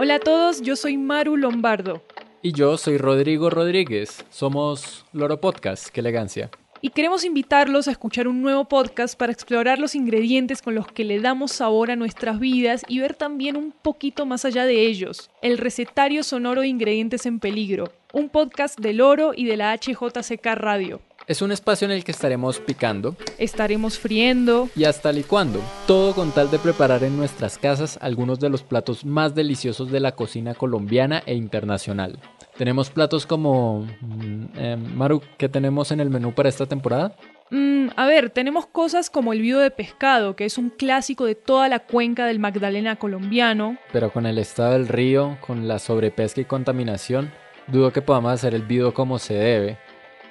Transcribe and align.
Hola 0.00 0.14
a 0.14 0.20
todos, 0.20 0.62
yo 0.62 0.76
soy 0.76 0.96
Maru 0.96 1.36
Lombardo. 1.36 2.00
Y 2.40 2.52
yo 2.52 2.76
soy 2.76 2.98
Rodrigo 2.98 3.50
Rodríguez. 3.50 4.24
Somos 4.30 5.04
Loro 5.12 5.40
Podcast. 5.40 5.88
¡Qué 5.88 5.98
elegancia! 5.98 6.52
Y 6.80 6.90
queremos 6.90 7.24
invitarlos 7.24 7.88
a 7.88 7.90
escuchar 7.90 8.28
un 8.28 8.40
nuevo 8.40 8.66
podcast 8.66 9.18
para 9.18 9.32
explorar 9.32 9.80
los 9.80 9.96
ingredientes 9.96 10.62
con 10.62 10.76
los 10.76 10.86
que 10.86 11.02
le 11.02 11.18
damos 11.18 11.50
sabor 11.50 11.90
a 11.90 11.96
nuestras 11.96 12.38
vidas 12.38 12.84
y 12.86 13.00
ver 13.00 13.16
también 13.16 13.56
un 13.56 13.72
poquito 13.72 14.24
más 14.24 14.44
allá 14.44 14.66
de 14.66 14.86
ellos. 14.86 15.32
El 15.42 15.58
recetario 15.58 16.22
sonoro 16.22 16.60
de 16.60 16.68
ingredientes 16.68 17.26
en 17.26 17.40
peligro. 17.40 17.90
Un 18.12 18.28
podcast 18.28 18.78
del 18.78 19.00
Oro 19.00 19.32
y 19.34 19.46
de 19.46 19.56
la 19.56 19.76
HJCK 19.76 20.46
Radio. 20.54 21.00
Es 21.28 21.42
un 21.42 21.52
espacio 21.52 21.84
en 21.84 21.90
el 21.90 22.04
que 22.04 22.12
estaremos 22.12 22.58
picando, 22.58 23.14
Estaremos 23.36 23.98
friendo, 23.98 24.70
y 24.74 24.84
hasta 24.84 25.12
licuando, 25.12 25.60
todo 25.86 26.14
con 26.14 26.30
tal 26.30 26.50
de 26.50 26.58
preparar 26.58 27.04
en 27.04 27.18
nuestras 27.18 27.58
casas 27.58 27.98
algunos 28.00 28.40
de 28.40 28.48
los 28.48 28.62
platos 28.62 29.04
más 29.04 29.34
deliciosos 29.34 29.90
de 29.90 30.00
la 30.00 30.12
cocina 30.12 30.54
colombiana 30.54 31.22
e 31.26 31.34
internacional. 31.34 32.18
Tenemos 32.56 32.88
platos 32.88 33.26
como... 33.26 33.86
mm, 34.00 34.44
eh, 34.56 34.76
Maru, 34.78 35.20
¿qué 35.36 35.50
tenemos 35.50 35.92
en 35.92 36.00
el 36.00 36.08
menú 36.08 36.32
para 36.32 36.48
esta 36.48 36.64
temporada? 36.64 37.14
Mm, 37.50 37.88
a 37.94 38.06
ver, 38.06 38.30
tenemos 38.30 38.64
cosas 38.64 39.10
como 39.10 39.34
el 39.34 39.42
vido 39.42 39.60
de 39.60 39.70
pescado, 39.70 40.34
que 40.34 40.46
es 40.46 40.56
un 40.56 40.70
clásico 40.70 41.26
de 41.26 41.34
toda 41.34 41.68
la 41.68 41.80
cuenca 41.80 42.24
del 42.24 42.38
Magdalena 42.38 42.96
colombiano. 42.96 43.76
Pero 43.92 44.10
con 44.10 44.24
el 44.24 44.38
estado 44.38 44.72
del 44.72 44.88
río, 44.88 45.36
con 45.46 45.68
la 45.68 45.78
sobrepesca 45.78 46.40
y 46.40 46.46
contaminación, 46.46 47.30
dudo 47.66 47.92
que 47.92 48.00
podamos 48.00 48.32
hacer 48.32 48.54
el 48.54 48.62
vido 48.62 48.94
como 48.94 49.18
se 49.18 49.34
debe. 49.34 49.78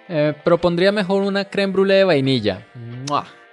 Eh, 0.10 0.34
propondría 0.44 0.92
mejor 0.92 1.24
una 1.24 1.46
creme 1.46 1.74
brûlée 1.74 1.98
de 1.98 2.04
vainilla. 2.06 2.66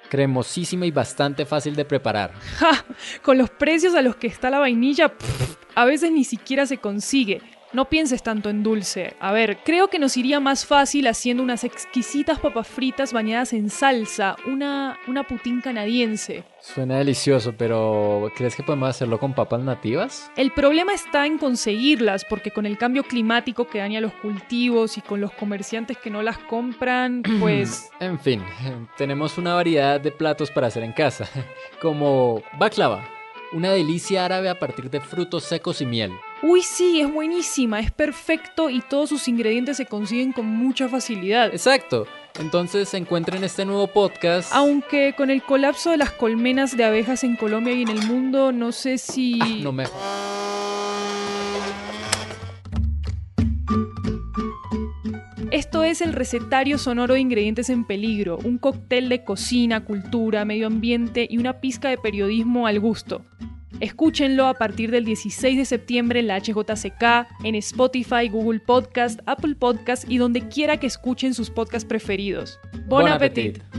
Cremosísima 0.08 0.86
y 0.86 0.90
bastante 0.90 1.44
fácil 1.44 1.74
de 1.74 1.84
preparar. 1.84 2.32
¡Ja! 2.58 2.84
Con 3.22 3.38
los 3.38 3.50
precios 3.50 3.94
a 3.94 4.02
los 4.02 4.16
que 4.16 4.28
está 4.28 4.50
la 4.50 4.60
vainilla, 4.60 5.12
a 5.74 5.84
veces 5.84 6.12
ni 6.12 6.24
siquiera 6.24 6.66
se 6.66 6.78
consigue. 6.78 7.40
No 7.74 7.86
pienses 7.86 8.22
tanto 8.22 8.50
en 8.50 8.62
dulce. 8.62 9.16
A 9.18 9.32
ver, 9.32 9.58
creo 9.64 9.88
que 9.88 9.98
nos 9.98 10.16
iría 10.16 10.38
más 10.38 10.64
fácil 10.64 11.08
haciendo 11.08 11.42
unas 11.42 11.64
exquisitas 11.64 12.38
papas 12.38 12.68
fritas 12.68 13.12
bañadas 13.12 13.52
en 13.52 13.68
salsa, 13.68 14.36
una, 14.46 15.00
una 15.08 15.24
putín 15.24 15.60
canadiense. 15.60 16.44
Suena 16.60 16.98
delicioso, 16.98 17.52
pero 17.58 18.30
¿crees 18.36 18.54
que 18.54 18.62
podemos 18.62 18.88
hacerlo 18.90 19.18
con 19.18 19.34
papas 19.34 19.60
nativas? 19.60 20.30
El 20.36 20.52
problema 20.52 20.94
está 20.94 21.26
en 21.26 21.36
conseguirlas, 21.36 22.24
porque 22.24 22.52
con 22.52 22.64
el 22.64 22.78
cambio 22.78 23.02
climático 23.02 23.66
que 23.66 23.80
daña 23.80 24.00
los 24.00 24.12
cultivos 24.14 24.96
y 24.96 25.00
con 25.00 25.20
los 25.20 25.32
comerciantes 25.32 25.98
que 25.98 26.10
no 26.10 26.22
las 26.22 26.38
compran, 26.38 27.24
pues... 27.40 27.90
En 27.98 28.20
fin, 28.20 28.40
tenemos 28.96 29.36
una 29.36 29.54
variedad 29.54 30.00
de 30.00 30.12
platos 30.12 30.52
para 30.52 30.68
hacer 30.68 30.84
en 30.84 30.92
casa, 30.92 31.28
como 31.82 32.40
baklava, 32.56 33.04
una 33.52 33.72
delicia 33.72 34.24
árabe 34.24 34.48
a 34.48 34.60
partir 34.60 34.90
de 34.90 35.00
frutos 35.00 35.42
secos 35.42 35.80
y 35.80 35.86
miel. 35.86 36.12
Uy, 36.46 36.60
sí, 36.60 37.00
es 37.00 37.10
buenísima, 37.10 37.80
es 37.80 37.90
perfecto 37.90 38.68
y 38.68 38.82
todos 38.82 39.08
sus 39.08 39.28
ingredientes 39.28 39.78
se 39.78 39.86
consiguen 39.86 40.32
con 40.32 40.44
mucha 40.44 40.90
facilidad. 40.90 41.46
Exacto. 41.46 42.06
Entonces 42.38 42.92
encuentren 42.92 43.42
este 43.44 43.64
nuevo 43.64 43.86
podcast. 43.86 44.52
Aunque 44.52 45.14
con 45.16 45.30
el 45.30 45.42
colapso 45.42 45.92
de 45.92 45.96
las 45.96 46.12
colmenas 46.12 46.76
de 46.76 46.84
abejas 46.84 47.24
en 47.24 47.36
Colombia 47.36 47.72
y 47.72 47.80
en 47.80 47.88
el 47.88 48.06
mundo, 48.06 48.52
no 48.52 48.72
sé 48.72 48.98
si... 48.98 49.38
No 49.62 49.72
me... 49.72 49.84
Esto 55.50 55.82
es 55.82 56.02
el 56.02 56.12
recetario 56.12 56.76
sonoro 56.76 57.14
de 57.14 57.20
ingredientes 57.20 57.70
en 57.70 57.86
peligro, 57.86 58.36
un 58.44 58.58
cóctel 58.58 59.08
de 59.08 59.24
cocina, 59.24 59.86
cultura, 59.86 60.44
medio 60.44 60.66
ambiente 60.66 61.26
y 61.30 61.38
una 61.38 61.60
pizca 61.60 61.88
de 61.88 61.96
periodismo 61.96 62.66
al 62.66 62.80
gusto. 62.80 63.24
Escúchenlo 63.80 64.46
a 64.46 64.54
partir 64.54 64.90
del 64.90 65.04
16 65.04 65.58
de 65.58 65.64
septiembre 65.64 66.20
en 66.20 66.28
la 66.28 66.38
HJCK, 66.38 67.26
en 67.44 67.54
Spotify, 67.56 68.28
Google 68.30 68.60
Podcast, 68.60 69.20
Apple 69.26 69.54
Podcast 69.56 70.08
y 70.10 70.18
donde 70.18 70.48
quiera 70.48 70.78
que 70.78 70.86
escuchen 70.86 71.34
sus 71.34 71.50
podcasts 71.50 71.86
preferidos. 71.86 72.58
Bon, 72.86 73.02
Bon 73.02 73.08
appetit. 73.08 73.58
appetit. 73.58 73.73